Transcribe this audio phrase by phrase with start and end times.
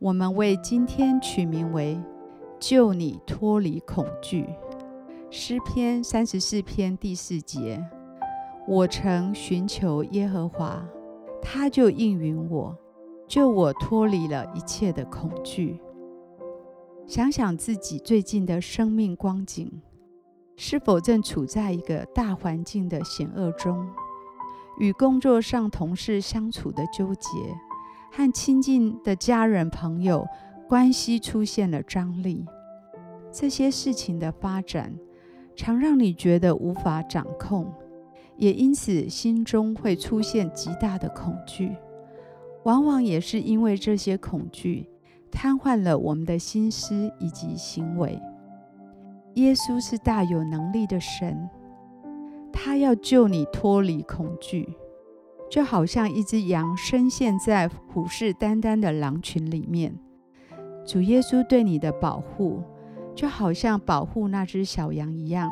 [0.00, 2.00] 我们为今天取名为
[2.58, 4.48] “救你脱离恐惧”。
[5.28, 7.84] 诗篇三十四篇第四节
[8.66, 10.82] ：“我曾寻求耶和华，
[11.42, 12.74] 他就应允我，
[13.28, 15.78] 救我脱离了一切的恐惧。”
[17.06, 19.70] 想想自己最近的生命光景，
[20.56, 23.86] 是否正处在一个大环境的险恶中，
[24.78, 27.28] 与工作上同事相处的纠结？
[28.10, 30.26] 和亲近的家人朋友
[30.68, 32.44] 关系出现了张力，
[33.32, 34.94] 这些事情的发展
[35.54, 37.72] 常让你觉得无法掌控，
[38.36, 41.76] 也因此心中会出现极大的恐惧。
[42.64, 44.86] 往往也是因为这些恐惧
[45.30, 48.20] 瘫痪了我们的心思以及行为。
[49.34, 51.48] 耶稣是大有能力的神，
[52.52, 54.68] 他要救你脱离恐惧。
[55.50, 59.98] 就好像一只羊深陷在虎视眈眈的狼群里面，
[60.86, 62.62] 主耶稣对你的保护，
[63.16, 65.50] 就好像保护那只小羊一样，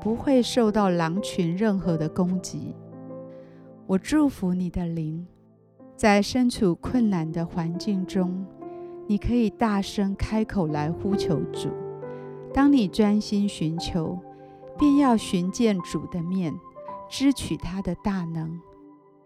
[0.00, 2.74] 不会受到狼群任何的攻击。
[3.86, 5.26] 我祝福你的灵，
[5.94, 8.46] 在身处困难的环境中，
[9.06, 11.68] 你可以大声开口来呼求主。
[12.54, 14.18] 当你专心寻求，
[14.78, 16.58] 便要寻见主的面，
[17.10, 18.58] 支取他的大能。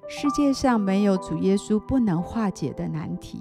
[0.06, 3.40] 世界上没有主耶稣不能化解的难题，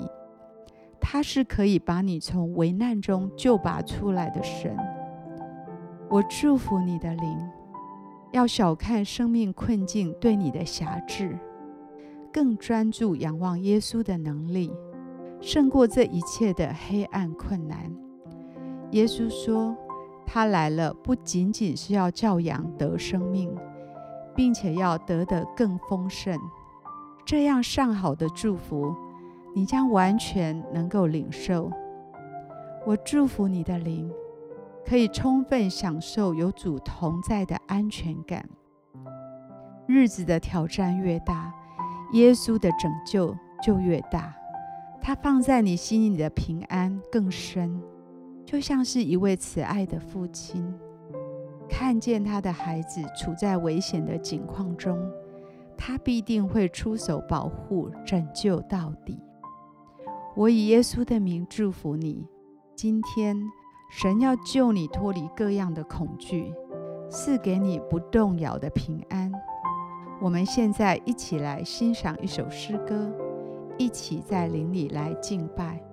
[0.99, 4.75] 他是可以把你从危难中救拔出来的神。
[6.09, 7.49] 我祝福你的灵，
[8.31, 11.37] 要小看生命困境对你的辖制，
[12.31, 14.71] 更专注仰望耶稣的能力，
[15.41, 17.91] 胜过这一切的黑暗困难。
[18.91, 19.75] 耶稣说，
[20.25, 23.53] 他来了不仅仅是要叫羊得生命。
[24.35, 26.39] 并且要得的更丰盛，
[27.25, 28.95] 这样上好的祝福，
[29.55, 31.71] 你将完全能够领受。
[32.85, 34.11] 我祝福你的灵，
[34.85, 38.47] 可以充分享受有主同在的安全感。
[39.85, 41.53] 日子的挑战越大，
[42.13, 44.33] 耶稣的拯救就越大。
[45.01, 47.81] 他放在你心里的平安更深，
[48.45, 50.73] 就像是一位慈爱的父亲。
[51.69, 54.99] 看见他的孩子处在危险的境况中，
[55.77, 59.19] 他必定会出手保护、拯救到底。
[60.35, 62.27] 我以耶稣的名祝福你，
[62.75, 63.37] 今天
[63.91, 66.53] 神要救你脱离各样的恐惧，
[67.09, 69.31] 赐给你不动摇的平安。
[70.21, 73.11] 我们现在一起来欣赏一首诗歌，
[73.77, 75.92] 一起在灵里来敬拜。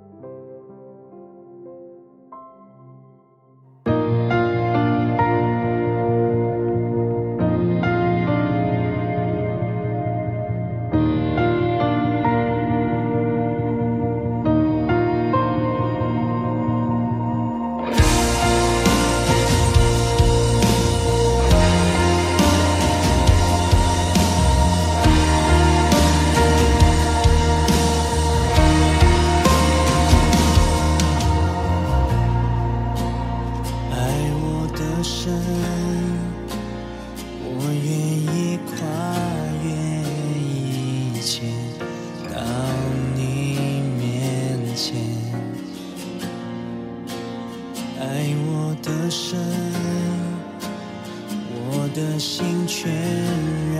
[53.74, 53.76] 然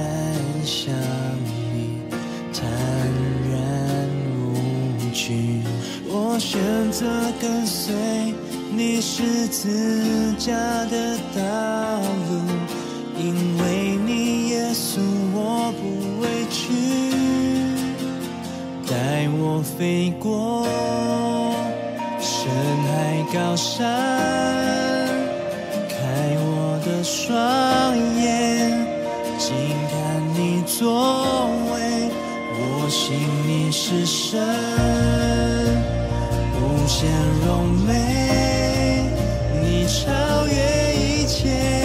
[0.65, 0.94] 向
[1.72, 2.03] 你
[2.53, 2.59] 坦
[3.50, 3.54] 然
[4.37, 4.41] 无
[5.12, 5.62] 惧。
[6.09, 6.59] 我选
[6.91, 7.06] 择
[7.40, 7.94] 跟随
[8.73, 10.52] 你是自家
[10.87, 11.40] 的道
[12.29, 12.31] 路，
[13.19, 15.00] 因为你耶稣
[15.32, 15.82] 我不
[16.20, 16.58] 畏惧，
[18.88, 20.67] 带我飞过
[22.20, 22.49] 深
[22.87, 23.79] 海高山。
[25.88, 25.96] 开
[26.38, 28.87] 我的双眼
[29.40, 29.56] 静
[29.88, 29.96] 看
[30.34, 32.10] 你作为，
[32.52, 33.16] 我信
[33.46, 34.38] 你是神，
[36.60, 37.10] 无限
[37.46, 39.08] 荣美，
[39.62, 40.12] 你超
[40.46, 40.52] 越
[40.94, 41.80] 一切。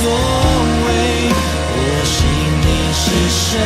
[0.00, 0.10] 作
[0.86, 0.88] 为，
[1.74, 2.16] 我心
[2.64, 3.56] 里是神，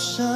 [0.00, 0.29] 海